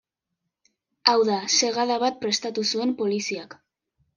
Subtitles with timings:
[1.11, 3.59] Hau da, segada bat prestatu zuen Poliziak.